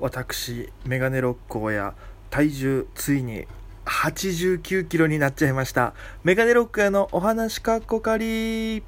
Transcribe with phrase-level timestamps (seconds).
[0.00, 1.94] 私メガネ六甲や
[2.30, 3.46] 体重ついに
[3.86, 5.94] 89キロになっちゃいました。
[6.24, 8.82] メガネロック屋のお話かっこかり。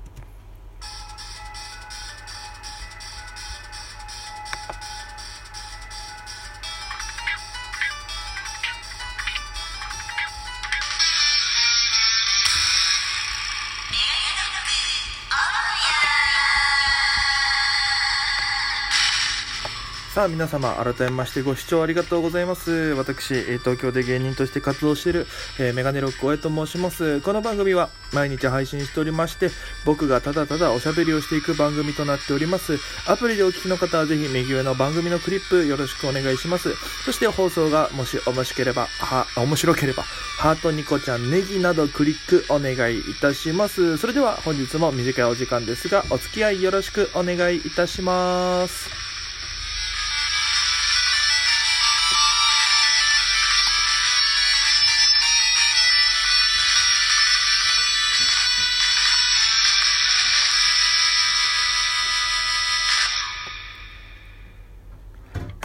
[20.19, 22.73] さあ皆様改めましてご視聴ありがとうございます。
[22.95, 25.29] 私東京で芸人として活動している、
[25.61, 27.21] えーメガネロック親と申します。
[27.21, 29.51] この番組は毎日配信しておりまして
[29.87, 32.81] 僕がただただおしゃべりをしていく番組となっております。
[33.07, 36.75] アプリでお聞きの方はぜひ右上の番組のクリップよろしくお願いします。
[37.05, 43.97] そして放送がもし面白ければは面白ければハートニコちゃんネギなどクリックお願いいたします。
[43.99, 49.08] それでは本日も短いお時間ですがお付き合いよろしくお願いいたします。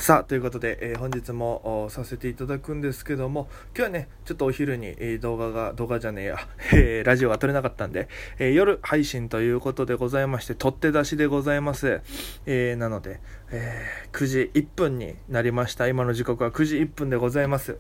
[0.04, 6.38] さあということで、えー本日もさせていただくんですけども今日はねちょっとお昼に、えー動画が動画じゃねえや、
[6.76, 12.02] えーラジオが撮れなかったんで、えー夜配信ということでございまして取って出しでございます、
[12.45, 15.88] えーなので、えー9時1分になりました。
[15.88, 17.78] 今の時刻は9時1分でございます。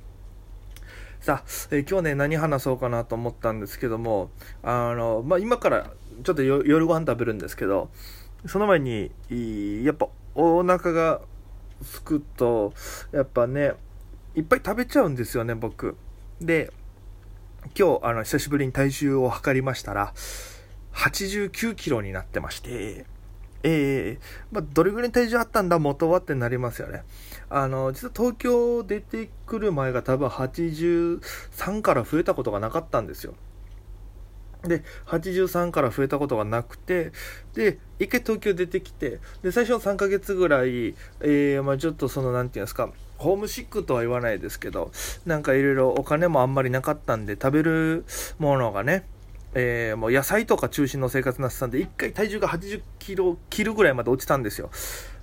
[1.19, 5.91] さあ、えー今日ね何話そうかなと思ったんですけどもあの、まあ、今から
[6.23, 7.89] ちょっと夜ご飯食べるんですけど
[8.45, 9.11] その前に
[9.83, 11.19] やっぱお腹が
[11.83, 12.73] すくと
[13.11, 13.73] やっぱね
[14.35, 15.95] いっぱい食べちゃうんですよね僕。
[16.41, 16.71] で
[17.77, 20.13] 今日あの久しぶりに体重を測りましたら
[20.93, 23.05] 89キロになってまして。
[23.65, 27.03] えーまあ、どれぐらい体重あったんだ元はってなりますよね。
[27.49, 33.35] あの実は東京出てくる前が多分83から増えたことがなかったんですよ。
[34.63, 37.11] で83から増えたことがなくて
[37.53, 44.91] で一回東京出てきてで最初の3ヶ月ぐらい、えーまあ、ちょっとそのなんていうんですかホームシックとは言わないですけど
[45.25, 48.05] なんかいろいろお金もあんまりなかったんで食べる
[48.39, 49.05] ものがね
[49.55, 54.71] えーもう野菜とか中心の生活になってたんで一回体重が80キロ切るぐらいまで落ちたんですよ。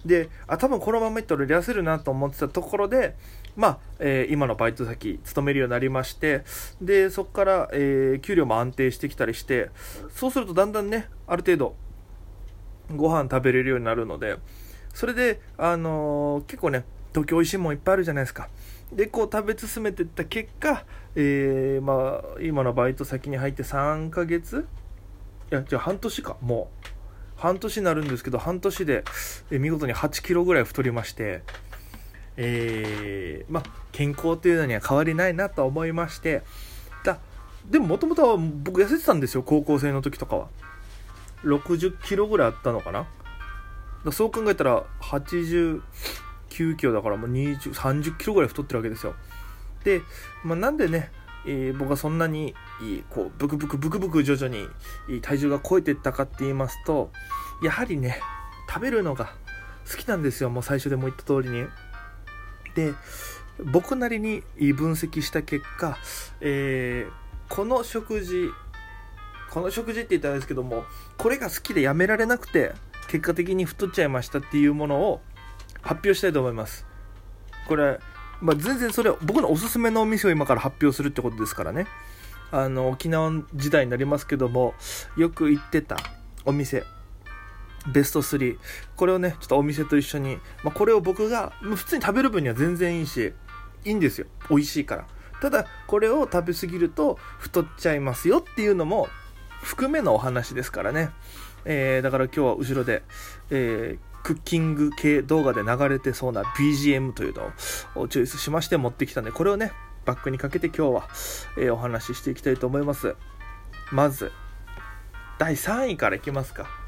[0.05, 3.17] であ多分このままいったら痩せるなと思ってたところで
[3.57, 6.45] まあ、えー今のバイト先勤めるようになりまして
[6.81, 9.71] でそこから、えー給料も安定してきたりして
[10.15, 11.75] そうするとだんだんねある程度
[12.95, 14.37] ご飯食べれるようになるので
[14.95, 18.49] それで、あのー結構ね東京美味しいもんいっぱいあるじゃないですか。
[18.93, 20.85] でこう食べ進めていった結果、
[21.15, 24.67] えーまあ、今のバイト先に入って3ヶ月
[25.53, 26.87] いやじゃあ半年かもう。
[27.41, 29.03] 半年になるんですけど半年で、
[29.51, 31.43] え見事に8キロぐらい太りまして
[32.43, 33.63] えーまあ
[33.93, 36.43] 健康というのには変わりないなと思いまして。
[37.05, 37.19] だ
[37.69, 40.49] でももともとは僕痩せてたんですよ高校生の時とかは。
[41.45, 43.07] 60キロぐらいあったのかな。
[44.13, 45.83] そう考えたら89
[46.49, 49.15] キロだからもう20 30キロぐらい太ってるわけですよ。
[49.85, 50.01] で、
[50.43, 51.11] まあ、なんでね、
[51.47, 52.55] えー僕はそんなに
[53.11, 54.67] こうブクブクブクブク徐々に
[55.21, 57.11] 体重が超えていったかって言いますと
[57.63, 58.21] やはりね
[58.69, 59.35] 食べるのが
[59.91, 61.67] 好きなんですよもう最初でも言った通りに。
[62.75, 62.95] で
[63.73, 64.43] 僕なりに
[64.75, 65.99] 分析した結果、
[66.41, 68.49] えーこの食事
[69.51, 70.85] この食事って言ったらですけども
[71.19, 72.73] これが好きでやめられなくて
[73.09, 75.21] 結果的に太っちゃいましたっていうものを
[75.83, 76.87] 発表したいと思います。
[77.67, 77.99] これ、
[78.41, 81.89] まあ、全然それ僕のおすすめのお店を今から発表するってことですからね。
[82.53, 84.75] あの沖縄時代になりますけども
[85.17, 85.97] よく行ってた
[86.45, 86.85] お店
[87.87, 88.59] ベスト3
[88.97, 93.33] これをねちょっとお店と一緒に、まあ、これを僕が普通に食べる分には全然いいし
[93.85, 94.27] いいんですよ。
[94.51, 95.07] 美味しいから。
[95.41, 99.09] ただこれを食べ過ぎると太っちゃいますよっていうのも
[99.63, 101.11] 含めのお話ですからね、
[101.65, 103.03] えーだから今日は後ろで、
[103.51, 107.51] えークッキング系動画で流れてそうな BGM というの
[107.95, 109.73] をチョイスしまして持ってきたんでこれをね
[110.05, 111.09] バックにかけて今日は、
[111.57, 113.17] えーお話ししていきたいと思います。
[113.91, 114.31] まず
[115.39, 116.80] 第3位からいきますか。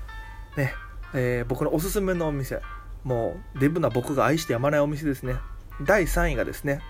[0.56, 0.74] ね、
[1.14, 2.60] えー僕のおすすめのお店。
[3.04, 5.36] もうデブな僕が愛してやまないお店ですね。
[5.82, 6.80] 第3位がですね、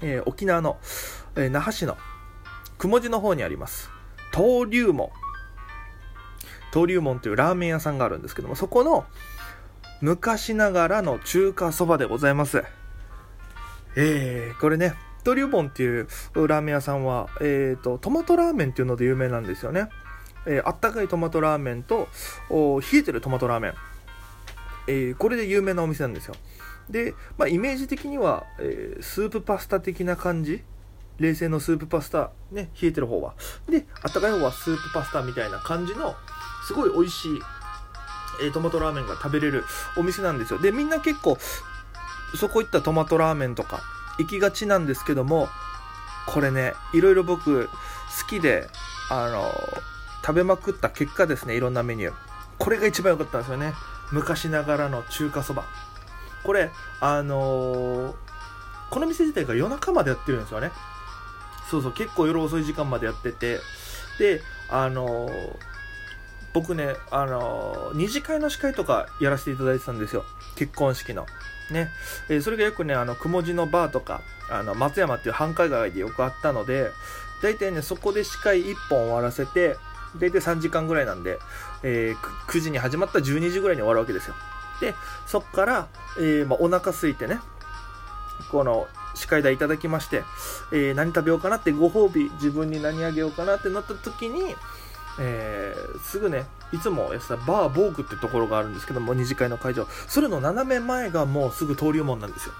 [0.00, 0.78] えー沖縄の、
[1.36, 1.96] えー那覇市の
[2.78, 3.90] 雲寺の方にあります。
[4.32, 5.10] 登竜門。
[6.72, 9.04] 登竜門というラーメン屋さんがあるんですけどもそこの
[10.00, 12.64] 昔ながらの中華そばでございます。
[13.94, 19.90] えー、これね登竜門っていうラーメン屋さんは、えー、とトマトラーメンっていうので有名なんですよね、
[20.46, 22.08] えーあったかいトマトラーメンと
[22.50, 23.74] お冷えてるトマトラーメン、
[24.86, 26.34] えー、これで有名なお店なんですよ
[26.90, 30.62] で、まあ、イメージ的には、えー、スープパスタ的な感じ？
[31.18, 33.34] 冷製のスープパスタ、ね、冷えてる方は。
[33.68, 36.16] で、あったかい方はスープパスタみたいな感じの、
[36.66, 37.40] すごい美味しい、
[38.42, 39.62] え、トマトラーメンが食べれる
[39.96, 40.58] お店なんですよ。
[40.58, 41.38] で、みんな結構、
[42.34, 43.82] そこ行ったトマトラーメンとか
[44.18, 45.48] 行きがちなんですけども、
[46.26, 47.70] これね、いろいろ僕好
[48.26, 48.68] きで、
[49.10, 49.52] あの
[50.24, 52.14] 食べまくった結果ですね、いろんなメニュー。
[52.58, 53.74] これが一番良かったんですよね。
[54.12, 55.64] 昔ながらの中華そば。
[56.44, 56.70] これ、
[57.00, 58.14] あのー、
[58.90, 60.70] この店自体が夜中までやってるんですよね。
[61.70, 63.58] そうそう、結構夜遅い時間までやってて、
[64.18, 65.32] で、あのー、
[66.52, 70.24] 僕ね、あのー、二次会の司会とかやらせていただいてたんですよ。
[70.56, 71.26] 結婚式の。
[71.70, 71.90] ね。
[72.28, 74.20] えー、それがよくね、あの、くもじのバーとか、
[74.50, 76.90] あの、松山っていう繁華街でよくあったので、
[77.42, 79.76] 大体ね、そこで司会1本終わらせて、
[80.16, 81.38] 大体3時間ぐらいなんで、
[81.82, 84.34] えー、9時に始まった12時ぐらいに終わるわけですよ。
[84.80, 84.94] で、
[85.26, 85.88] そっから、
[86.18, 87.40] えー、まあ、お腹空いてね、
[88.50, 90.24] この、司会代いただきまして、
[90.72, 94.54] えー、何食べようかなってご褒美、自分に何あげようかなってなった時に、
[95.18, 99.86] えー、すぐね、いつもやってたバーボークってところがあるんですけども、二次会の会場。
[100.08, 102.54] それの斜め前がもうすぐ登竜門なんですよ。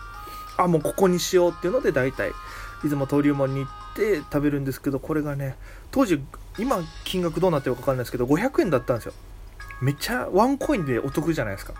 [0.57, 2.31] あ、もうここにしようっていうので、大体、
[2.85, 5.57] いつも登竜門に行って食べるんですけど、これがね、
[5.91, 6.21] 当時、
[6.59, 9.13] 今金額どうなってるか分かんないですけど、500円だったんですよ。
[9.81, 11.75] めっちゃワンコインでお得じゃないですか。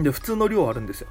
[0.00, 1.08] で、普通の量あるんですよ。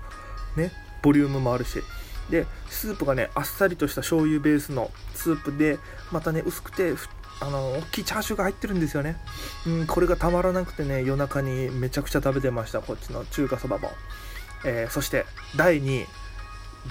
[0.56, 0.72] ね、
[1.02, 1.82] ボリュームもあるし。
[2.30, 5.80] で、スープがね、あっさりとした醤油ベースのスープで、
[6.12, 6.94] またね、薄くて、
[7.40, 9.18] あの、大きいチャーシューが入ってるんですよね。
[9.66, 13.92] うん、これがたまらなくてね、夜中にめちゃくちゃ食べてました、こっちの中華そばも。
[14.66, 16.08] えー、そして、第2位、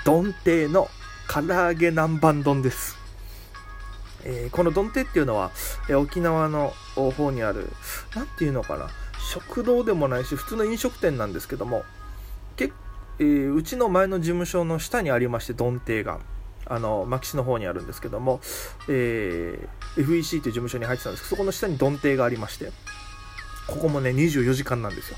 [0.05, 0.89] 丼亭の
[1.29, 2.97] 唐揚げ南蛮丼です。
[4.25, 5.51] えー、この丼亭っていうのは、
[5.89, 7.71] えー、沖縄の方にある、
[8.15, 8.89] なんていうのかな、
[9.33, 11.85] 食堂でもないし、普通の飲食店なんですけども、
[12.57, 12.73] け
[13.19, 16.21] えー、うちの前の事務所の下にありまして、丼亭が。
[16.69, 18.41] あの、牧師の方にあるんですけども、
[18.89, 22.73] えー、FEC という事務所に入ってたんですけど、そこの下に丼亭がありまして、
[23.69, 25.17] ここもね、24時間なんですよ。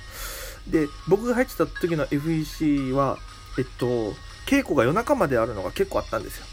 [0.69, 3.17] で、僕が入ってた時の FEC は、
[3.59, 4.13] えっと、
[4.49, 6.47] 稽古が夜中まであるのが結構あったんですよ。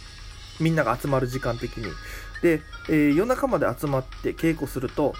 [0.59, 1.85] みんなが集まる時間的に。
[2.41, 5.13] で、えー、夜中まで集まって稽古すると、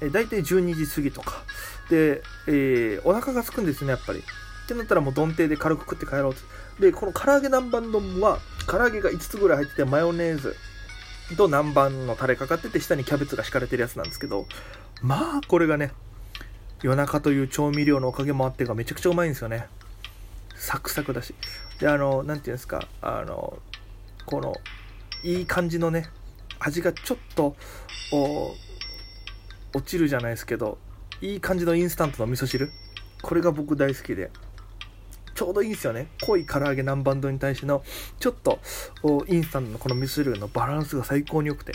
[0.00, 1.44] えー、大体12時過ぎとか。
[1.88, 4.18] で、えー、お腹が空くんですね、やっぱり。
[4.18, 4.22] っ
[4.66, 6.40] てなったらもう丼亭で軽く食って帰ろうと。
[6.80, 10.56] で、この唐揚げ南蛮丼は、唐揚げが5つぐらい入ってて、マヨネーズ
[11.36, 14.46] と南蛮のタレかかってて、下にキャベツが敷かれてるやつなんですけど、
[15.00, 15.92] まあ、これがね、
[16.82, 19.68] 夜中という調味料のおかげもあってか、めちゃくちゃうまいんですよね。
[20.56, 21.32] サクサクだし。
[21.78, 23.58] で、あの、なんていうんですか、あの、
[24.24, 24.54] この、
[25.22, 26.06] いい感じのね、
[26.58, 27.56] 味がちょっと、
[29.74, 30.78] 落ちるじゃないですけど、
[31.20, 32.70] いい感じのインスタントの味噌汁。
[33.22, 34.30] これが僕大好きで。
[35.34, 36.08] ちょうどいいんですよね。
[36.22, 37.84] 濃い唐揚げ南蛮丼に対しての、
[38.18, 38.58] ちょっと、
[39.28, 41.74] インスタントのこの味噌汁のバランスが最高に良くて。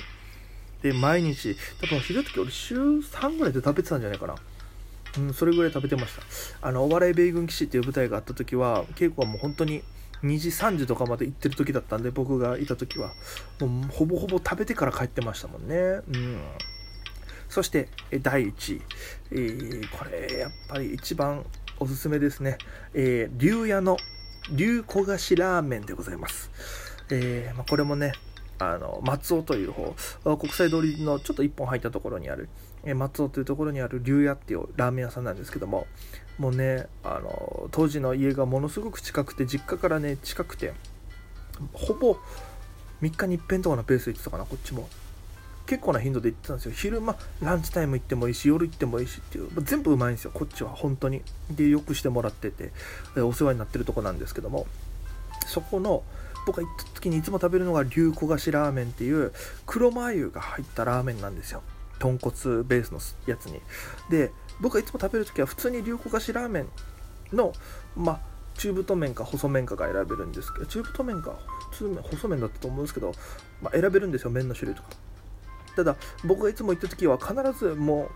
[0.81, 4.36] で、毎日、多分昼時俺週3ぐらいで食べてたんじゃないかな。
[5.18, 6.68] うん、それぐらい食べてました。
[6.68, 9.84] あの、お笑い米軍騎士っていう舞台があった時は、稽古はもう本当に
[10.24, 13.13] 2時、3時とかまで行ってる時だったんで、僕がいた時は、
[13.60, 15.75] もうほぼほぼ食べてから帰ってましたもんね。
[15.75, 16.42] うん。
[17.50, 17.90] そして、
[18.22, 18.81] 第1位。
[19.31, 21.46] えー、これ、やっぱり一番
[21.80, 22.58] おすすめですね。
[22.94, 23.98] えー、竜屋の
[24.52, 26.50] 竜焦がしラーメンでございます。
[27.10, 28.13] えー、まあ、これもね、
[28.62, 29.96] あの、松尾という方、
[30.38, 32.48] 国際通りのちょっと一本入ったところにある、
[32.84, 35.88] え松尾というところにある竜屋っていうラーメン屋さんなんですけども、
[36.38, 40.74] もうね、あの、当時の家がものすごく近くて、実家からね、近くて、
[41.74, 42.18] ほぼ
[43.01, 44.88] 3日に一遍とかのペースで行ってたかな、こっちも。
[45.65, 46.72] 結構な頻度で行ってたんですよ。
[46.72, 51.24] 昼間、ランチタイム行ってもいいし、夜行ってもいいしっていう、全部うまいんですよ、こっちは、本当に。
[51.50, 52.72] で、よくしてもらってて、
[53.18, 54.68] お世話になってるとこなんですけども、
[55.48, 56.03] そこの、
[56.45, 59.31] 僕が行った時にいつも食べるのが牛焦がしラーメンっていう
[59.65, 61.62] 黒マー油が入ったラーメンなんですよ。
[62.00, 63.62] 豚骨ベースのやつに。
[64.10, 66.67] で僕がいつも食べる時は普通に牛焦がしラーメン
[67.33, 67.53] の
[67.95, 68.19] まあ
[68.55, 71.39] 中太麺か細麺かが選べるんですけど中太麺か
[71.71, 73.13] 普通麺細麺だったと思うんですけど、
[73.62, 74.89] まあ、選べるんですよ麺の種類とか。
[75.75, 75.95] ただ
[76.25, 78.10] 僕がいつも行った時は必ずも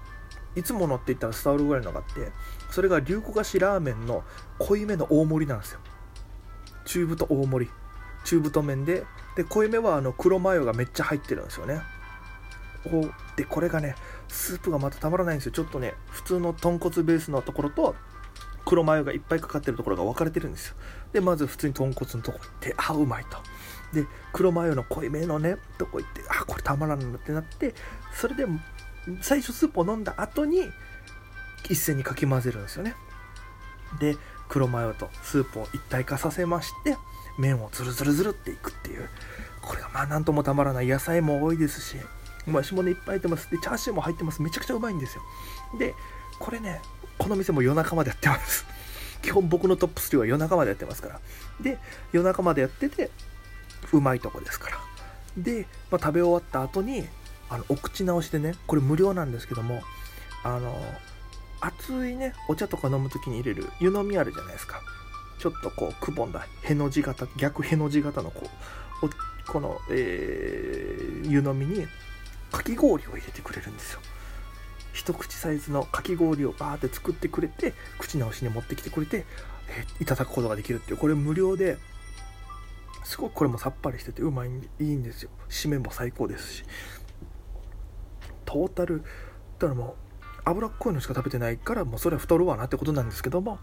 [0.56, 2.32] ういつものって言ったら伝わるぐらいのがあって
[2.72, 4.24] それが牛焦がしラーメンの
[4.60, 5.80] 濃いめの大盛りなんですよ。
[6.86, 7.72] 中太大盛り。
[8.26, 9.06] 中太麺で
[9.38, 11.82] で濃いめはあの黒マヨがめっちゃ入ってるんですよね。
[12.86, 13.96] おでこれがね
[14.28, 15.52] スープがまたたまらないんですよ。
[15.54, 17.96] ちょっとね普通の豚骨ベースのところと
[18.66, 20.76] 黒マヨがいっぱいかかってるところが分かれてるんですよ。
[21.14, 23.38] でまず普通に豚骨のとこ行ってあうまいと。
[23.94, 27.74] で黒マヨの濃いめのねとこ行ってあこれたまらんなってなって
[28.14, 28.46] それで
[29.22, 30.70] 最初スープを飲んだ後に
[31.70, 32.96] 一斉にかき混ぜるんですよね。
[34.00, 34.18] で
[34.50, 36.98] 黒マヨとスープを一体化させまして
[37.38, 39.10] 麺をズルズルズルっていくっていう。
[39.62, 41.98] これがまあなんともたまらない野菜も多いですし
[42.46, 44.42] もやしもねいっぱい入ってますでチャーシューも入ってます。
[44.42, 45.24] めちゃくちゃうまいんですよ。
[45.80, 45.94] で
[46.40, 46.82] これね
[47.18, 48.66] この店も夜中までやってます。
[49.22, 51.20] 基本僕のトップ3は夜中までやってますから。
[51.60, 51.80] で
[52.12, 53.10] 夜中までやってて
[53.92, 54.78] うまいとこですから。
[55.38, 57.08] で、まあ、食べ終わった後に
[57.50, 59.84] あのお口直しでねこれ無料なんですけども
[60.44, 60.74] あの
[61.62, 64.82] 熱いねお茶とか飲む時に入れる湯飲みあるじゃないですか。
[65.40, 68.50] ちょっとこうくぼんだへの字型逆への字型のこ
[69.04, 69.10] う
[69.48, 71.86] この、えー、湯飲みに
[72.52, 74.00] かき氷を入れてくれるんですよ。
[74.94, 79.26] 一口サイズのかき氷をバーって作ってくれて口直しに持ってきてくれて、
[79.68, 80.98] えー、いただくことができるっていう。
[80.98, 81.78] これ無料で
[83.04, 85.30] すごくこれもさっぱりしててうまいいいんですよ。
[85.50, 86.64] 締めも最高ですし。
[88.46, 89.04] トータル
[89.60, 90.05] だからもう
[90.46, 93.58] 脂っこいのしか食べてないからもうそれは太るわなってことなんですけども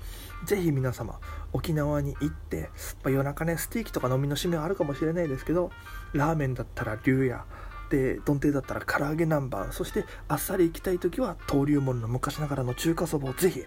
[0.45, 1.21] 是非皆様
[1.53, 2.71] 沖縄に行って、
[3.05, 5.71] まあ、夜中ねステーキとか飲みの締めはあるかもしれないですけど
[6.12, 7.45] ラーメンだったら竜や
[7.93, 13.63] で丼亭だったら唐揚げ南蛮そしてあっさり行きたい時は登竜門の昔ながらの中華そばをぜひ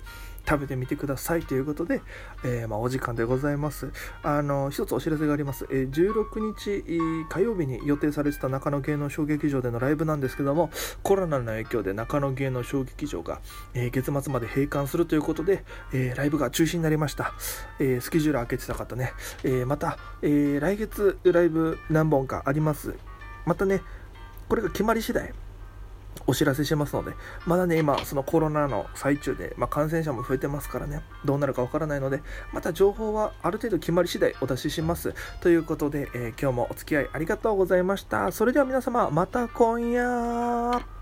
[0.47, 2.01] 食べてみてくださいということで、
[2.43, 3.91] えー、まあ、お時間でございます。
[4.21, 6.83] あの一つお知らせがあります、えー、16日
[7.29, 10.69] 火曜日に予定されてた中野芸能小劇場でのライブなんですけども
[11.01, 13.41] コロナの影響で中野芸能小劇場が、
[13.73, 17.33] えー、月末まで閉館するということで、えライブが中止になりました、
[17.79, 19.13] えスケジュール開けてた方ね、
[19.43, 22.95] えまた、え来月ライブ何本かあります。
[23.45, 23.81] またね
[24.49, 25.33] これが決まり次第
[26.27, 27.13] お知らせしますので、
[27.45, 32.21] まだね、今、そのコロナの最中で、まあ、感染者も増えてますからね、どうなるかわからないので、
[32.51, 35.13] また情報はある程度決まり次第お出しします。
[35.41, 38.31] ということで、えー、今日もお付き合いありがとうございました。
[38.31, 40.94] それでは皆様、また今夜。